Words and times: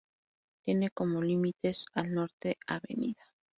Tiene 0.63 0.89
como 0.89 1.21
límites 1.21 1.85
al 1.93 2.11
Norte 2.15 2.57
Av. 2.65 2.81